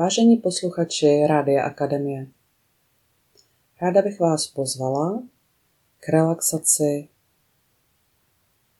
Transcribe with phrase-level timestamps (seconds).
[0.00, 2.26] Vážení posluchači Rádia Akademie,
[3.82, 5.22] ráda bych vás pozvala
[5.98, 7.08] k relaxaci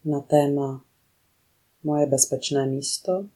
[0.05, 0.85] na téma
[1.83, 3.27] Moje bezpečné místo.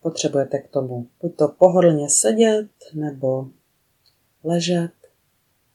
[0.00, 3.50] Potřebujete k tomu buď to pohodlně sedět, nebo
[4.44, 4.92] ležet,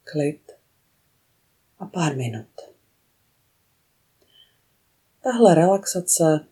[0.04, 0.52] klid
[1.80, 2.62] a pár minut.
[5.24, 6.48] Tahle relaxace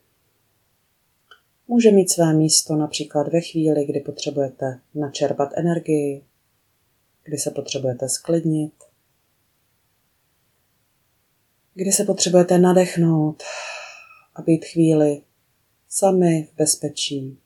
[1.71, 6.25] může mít své místo například ve chvíli, kdy potřebujete načerpat energii,
[7.23, 8.73] kdy se potřebujete sklidnit,
[11.73, 13.43] kdy se potřebujete nadechnout
[14.35, 15.21] a být chvíli
[15.87, 17.39] sami v bezpečí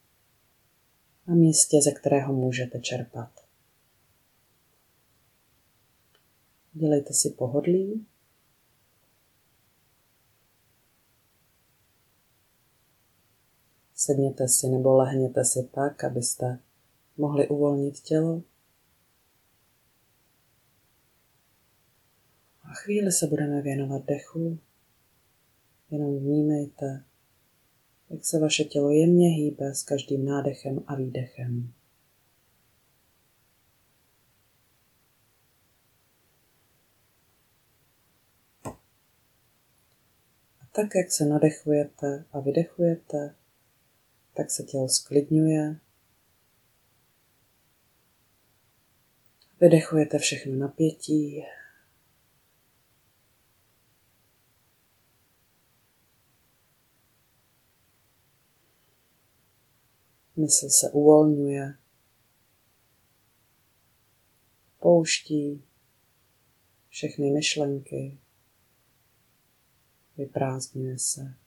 [1.28, 3.32] na místě, ze kterého můžete čerpat.
[6.74, 8.06] Dělejte si pohodlí
[13.96, 16.60] Sedněte si nebo lehněte si tak, abyste
[17.18, 18.44] mohli uvolnit tělo.
[22.62, 24.60] A chvíli se budeme věnovat dechu.
[25.92, 27.04] Jenom vnímejte,
[28.10, 31.74] jak se vaše tělo jemně hýbe s každým nádechem a výdechem.
[40.72, 43.36] Tak, jak se nadechujete a vydechujete,
[44.38, 45.80] tak se tělo sklidňuje.
[49.62, 51.44] Vydechujete všechno napětí.
[60.36, 61.78] Mysl se uvolňuje,
[64.80, 65.64] pouští
[66.90, 68.18] všechny myšlenky,
[70.18, 71.45] vyprázdňuje se.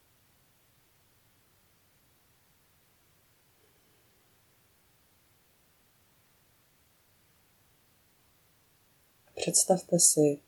[9.48, 10.40] Představte si,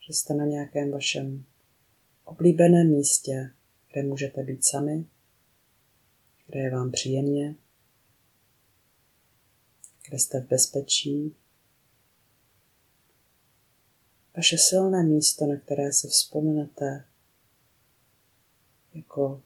[0.00, 1.44] že jste na nějakém vašem
[2.24, 3.50] oblíbeném místě,
[3.92, 5.06] kde můžete být sami,
[6.46, 7.56] kde je vám příjemně,
[10.08, 11.36] kde jste v bezpečí.
[14.36, 17.04] Vaše silné místo, na které si vzpomenete
[18.94, 19.42] jako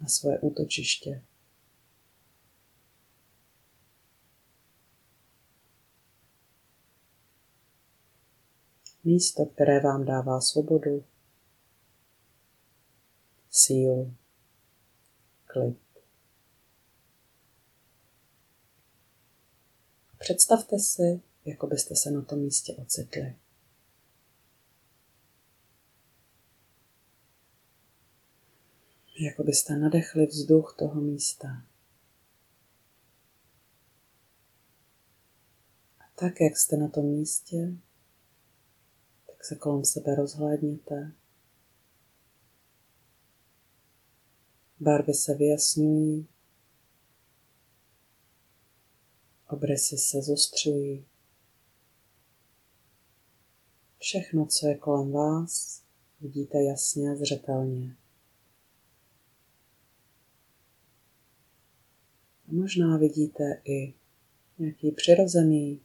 [0.00, 1.22] na svoje útočiště.
[9.04, 11.04] Místo, které vám dává svobodu,
[13.50, 14.14] sílu,
[15.44, 15.78] klid.
[20.18, 23.36] Představte si, jako byste se na tom místě ocitli.
[29.20, 31.48] Jako byste nadechli vzduch toho místa.
[35.98, 37.76] A tak, jak jste na tom místě,
[39.42, 41.12] tak se kolem sebe rozhlédněte.
[44.80, 46.28] Barvy se vyjasňují,
[49.48, 51.06] obrysy se zostřují.
[53.98, 55.82] Všechno, co je kolem vás,
[56.20, 57.96] vidíte jasně a zřetelně.
[62.48, 63.94] A možná vidíte i
[64.58, 65.80] nějaký přirozený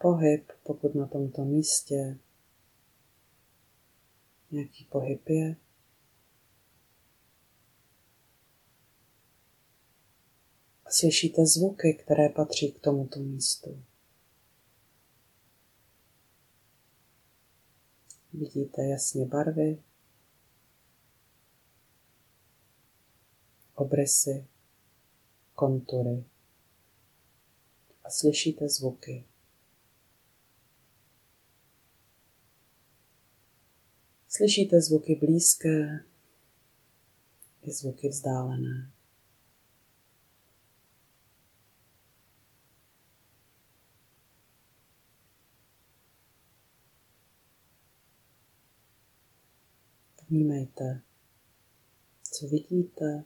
[0.00, 2.18] pohyb, pokud na tomto místě
[4.54, 5.56] nějaký pohyb je.
[10.84, 13.84] A slyšíte zvuky, které patří k tomuto místu.
[18.32, 19.82] Vidíte jasně barvy,
[23.74, 24.46] obrysy,
[25.54, 26.24] kontury
[28.04, 29.24] a slyšíte zvuky.
[34.36, 36.04] Slyšíte zvuky blízké
[37.62, 38.90] i zvuky vzdálené.
[50.28, 51.02] Vnímejte,
[52.22, 53.24] co vidíte,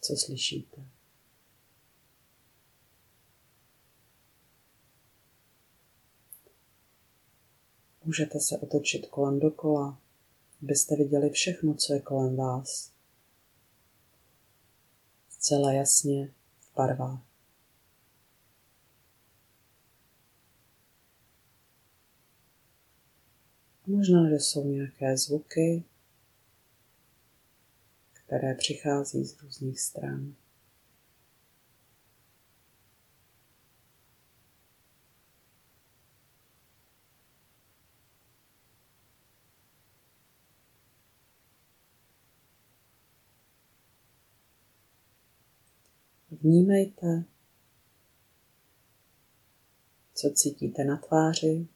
[0.00, 0.99] co slyšíte.
[8.10, 10.00] Můžete se otočit kolem dokola,
[10.62, 12.92] abyste viděli všechno, co je kolem vás.
[15.28, 17.22] Zcela jasně v barvách.
[23.86, 25.84] Možná, že jsou nějaké zvuky,
[28.12, 30.34] které přichází z různých stran.
[46.40, 47.24] Vnímejte,
[50.14, 51.68] co cítíte na tváři.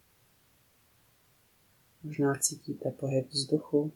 [2.02, 3.92] Možná cítíte pohyb vzduchu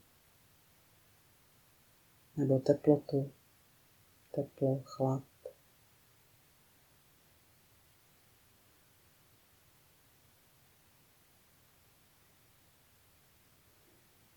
[2.37, 3.33] nebo teplotu,
[4.35, 5.25] teplo, chlad.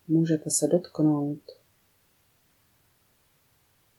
[0.08, 1.50] Můžete se dotknout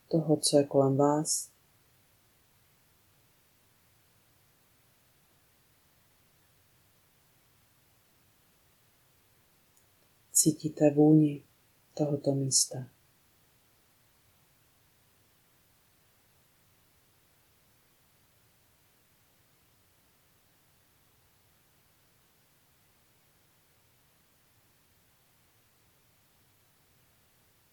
[0.08, 1.53] toho, co je kolem vás.
[10.44, 11.44] Cítíte vůni
[11.94, 12.90] tohoto místa.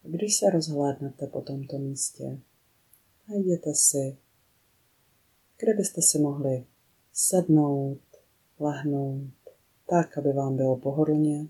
[0.02, 2.40] Když se rozhlédnete po tomto místě,
[3.28, 4.19] najděte si,
[5.56, 6.67] kde byste si mohli
[7.12, 8.00] sednout,
[8.58, 9.32] lehnout,
[9.87, 11.49] tak, aby vám bylo pohodlně,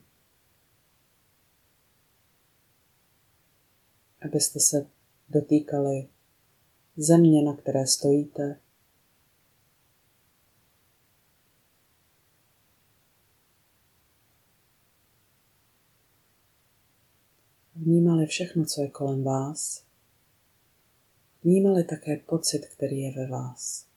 [4.23, 4.87] abyste se
[5.29, 6.09] dotýkali
[6.97, 8.61] země, na které stojíte.
[17.75, 19.85] Vnímali všechno, co je kolem vás.
[21.45, 23.90] Vnímali také pocit, který je ve vás.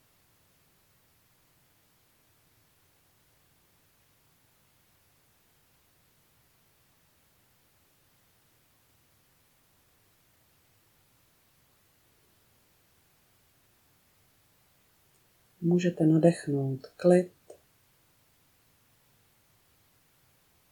[15.65, 17.33] Můžete nadechnout klid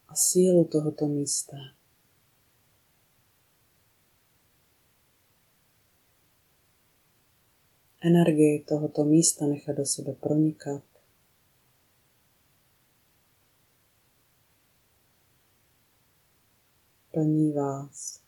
[0.08, 1.58] a sílu tohoto místa.
[8.04, 10.84] energii tohoto místa nechat do sebe pronikat.
[17.12, 18.22] Plní vás.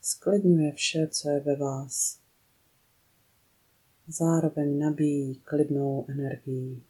[0.00, 2.20] Sklidňuje vše, co je ve vás.
[4.08, 6.82] Zároveň nabíjí klidnou energii.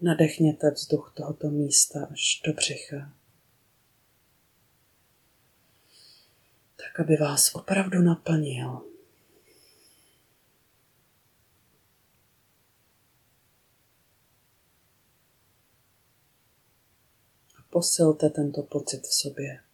[0.00, 3.12] Nadechněte vzduch tohoto místa až do břicha.
[6.76, 8.68] Tak, aby vás opravdu naplnil.
[17.58, 19.64] A posilte tento pocit v sobě.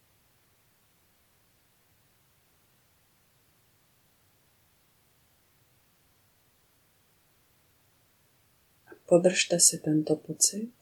[9.06, 10.72] Podržte si tento pocit.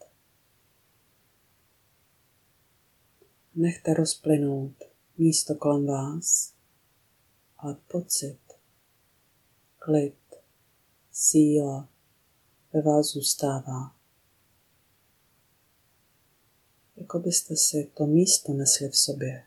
[3.55, 4.75] Nechte rozplynout
[5.17, 6.53] místo kolem vás,
[7.57, 8.39] ale pocit,
[9.79, 10.35] klid,
[11.11, 11.89] síla
[12.73, 14.00] ve vás zůstává.
[17.11, 19.43] Jako byste si to místo nesli v sobě.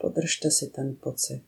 [0.00, 1.44] Podržte si ten pocit.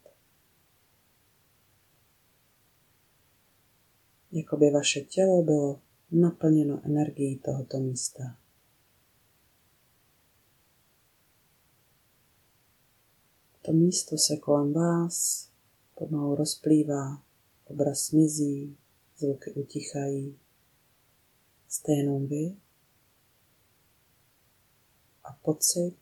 [4.33, 8.39] jako by vaše tělo bylo naplněno energií tohoto místa.
[13.63, 15.49] To místo se kolem vás
[15.95, 17.23] pomalu rozplývá,
[17.65, 18.77] obraz mizí,
[19.17, 20.39] zvuky utichají.
[21.69, 22.57] Jste jenom vy
[25.29, 25.97] a pocit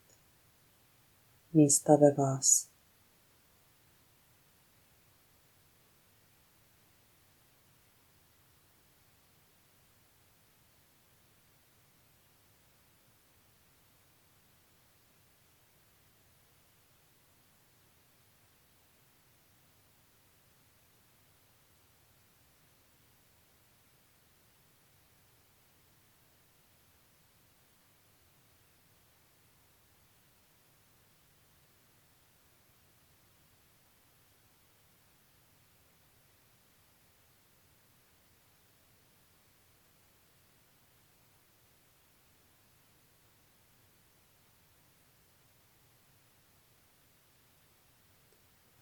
[1.53, 2.76] místa ve vás.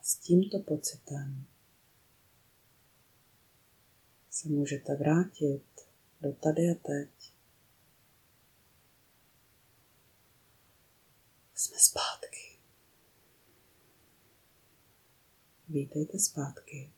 [0.04, 1.46] S tímto pocitem
[4.30, 5.64] se můžete vrátit
[6.20, 7.34] do tady a teď.
[11.54, 12.58] Jsme zpátky.
[15.68, 16.93] Vítejte zpátky.